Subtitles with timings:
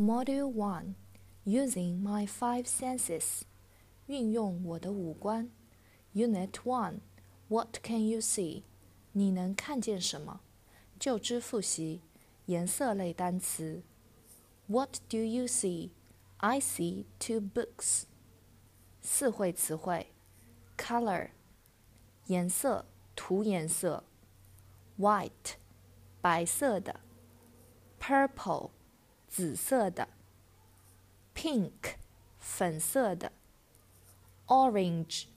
[0.00, 0.94] Module One
[1.44, 3.42] Using My Five Senses
[4.06, 5.50] 运用我的五官
[6.14, 7.00] Unit One
[7.48, 8.62] What can you see?
[9.12, 10.40] 你能看见什么？
[10.98, 12.02] 就知复习
[12.46, 13.82] 颜色类单词
[14.66, 15.90] What do you see?
[16.38, 18.04] I see two books.
[19.00, 20.08] 四会词汇
[20.76, 21.30] Color
[22.26, 22.84] 颜色
[23.14, 24.04] 涂颜色
[24.98, 25.54] White
[26.20, 27.00] 白色的
[28.00, 28.70] Purple
[29.31, 30.09] 紫色的
[31.33, 31.95] ，pink，
[32.37, 33.31] 粉色的
[34.47, 35.27] ，orange，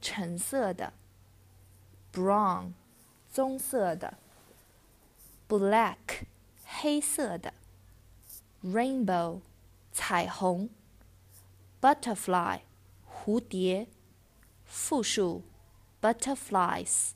[0.00, 0.92] 橙色的
[2.12, 2.74] ，brown，
[3.32, 4.18] 棕色的
[5.48, 6.26] ，black，
[6.64, 7.52] 黑色的
[8.62, 9.40] ，rainbow，
[9.90, 10.70] 彩虹
[11.80, 12.60] ，butterfly，
[13.04, 13.88] 蝴蝶，
[14.64, 15.42] 复数
[16.00, 17.10] ，butterflies。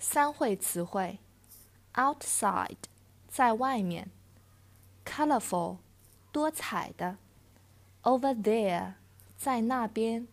[0.00, 1.20] 三会词汇
[1.94, 2.78] ，outside。
[3.35, 4.09] 在外面，
[5.05, 5.77] colorful，
[6.31, 7.17] 多彩的；
[8.03, 8.93] over there，
[9.37, 10.27] 在那边；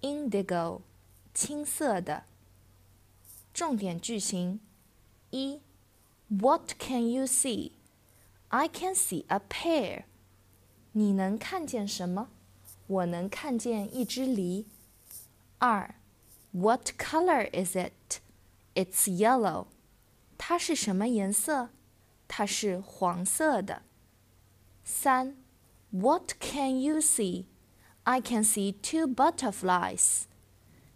[0.00, 0.80] indigo，
[1.34, 2.24] 青色的。
[3.52, 4.60] 重点句型：
[5.30, 5.60] 一，
[6.28, 7.72] What can you see?
[8.48, 10.04] I can see a pear.
[10.92, 12.28] 你能看见什么？
[12.86, 14.66] 我能看见一只梨。
[15.58, 15.94] 二，
[16.52, 18.20] What color is it?
[18.74, 19.66] It's yellow.
[20.38, 21.70] 它是什么颜色？
[22.30, 23.82] 它是黄色的。
[24.84, 25.36] 三，
[25.90, 27.46] What can you see?
[28.04, 30.24] I can see two butterflies.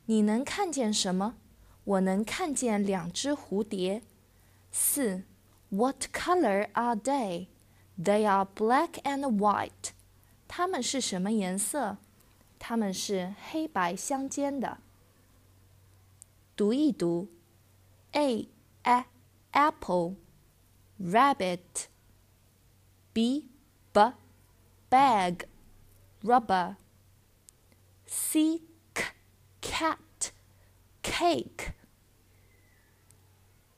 [0.07, 1.37] 你能看见什么？
[1.85, 4.03] 我能看见两只蝴蝶。
[4.71, 5.25] 四，
[5.71, 7.49] What color are they?
[8.01, 9.91] They are black and white.
[10.47, 11.99] 它们是什么颜色？
[12.59, 14.79] 它们是黑白相间的。
[16.55, 17.29] 读一读，
[18.13, 18.49] a
[18.83, 19.07] a
[19.53, 20.17] apple。
[21.00, 21.88] Rabbit
[23.14, 23.50] b
[23.94, 24.00] b
[24.90, 25.46] bag
[26.24, 26.78] rubber
[28.06, 28.62] c
[28.96, 29.14] c
[29.62, 30.32] cat
[31.04, 31.74] cake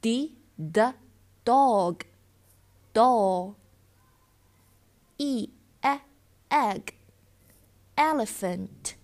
[0.02, 0.80] d d
[1.44, 2.06] dog
[2.94, 3.56] doll
[5.18, 5.50] e
[5.84, 5.96] e
[6.52, 6.96] egg
[7.98, 8.96] elephant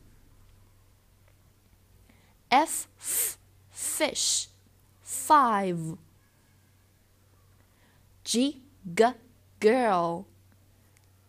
[2.51, 3.37] f f
[3.71, 4.47] fish
[5.01, 5.97] five
[8.33, 8.63] G
[8.95, 9.03] g
[9.59, 10.25] girl.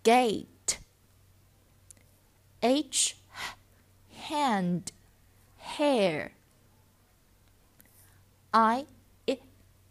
[0.04, 0.78] Gate.
[2.62, 3.16] H
[4.09, 4.91] hand.
[5.59, 6.32] Hair.
[8.54, 8.87] I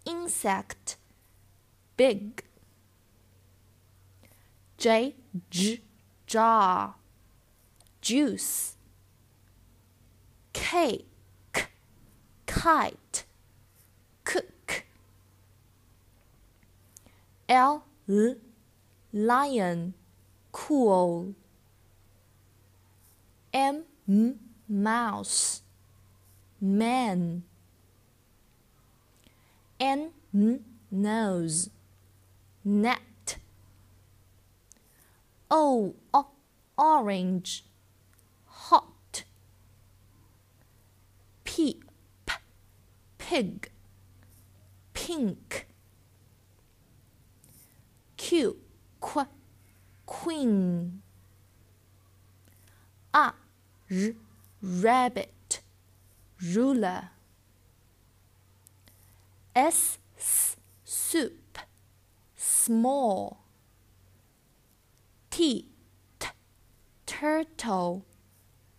[0.08, 0.98] insect.
[1.98, 2.44] Big.
[4.80, 5.14] J
[5.52, 5.82] j
[6.26, 6.96] jar
[8.02, 8.76] juice.
[10.52, 11.06] K
[11.54, 11.68] k
[12.48, 13.23] kite
[17.54, 17.84] L
[19.14, 19.94] lion
[20.52, 21.36] cool
[23.54, 23.84] M
[24.68, 25.62] mouse
[26.60, 27.44] man
[29.80, 30.10] N
[30.90, 31.70] nose
[32.66, 33.38] net
[35.52, 35.94] O,
[36.76, 37.66] orange
[38.48, 39.24] hot
[41.44, 41.80] p
[43.20, 43.70] pig
[44.96, 45.68] pink
[50.34, 51.02] queen.
[53.14, 53.34] R,
[54.62, 55.62] rabbit,
[56.42, 57.10] ruler.
[59.56, 60.00] S,
[60.84, 61.60] soup,
[62.36, 63.44] small.
[65.30, 65.68] T,
[66.20, 66.28] t,
[67.06, 68.06] turtle,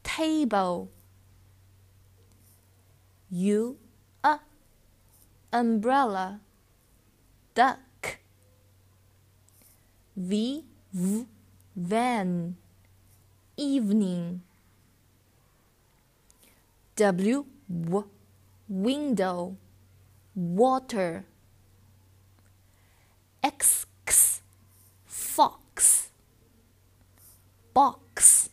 [0.02, 0.90] table.
[3.30, 3.76] U,
[4.24, 4.40] a,
[5.52, 6.40] umbrella,
[7.54, 8.18] duck.
[10.16, 11.26] V, v,
[11.76, 12.56] van,
[13.56, 14.42] evening.
[16.96, 18.04] W, w,
[18.68, 19.56] window,
[20.34, 21.24] water.
[23.42, 24.42] X, x,
[25.04, 26.10] fox,
[27.74, 28.48] box.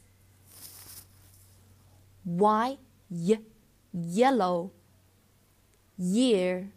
[2.26, 2.78] Y,
[3.10, 3.38] y,
[3.94, 4.72] yellow,
[5.98, 6.72] year.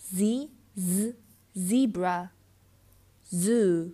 [0.00, 1.14] Z, z,
[1.54, 2.30] zebra
[3.30, 3.92] zoo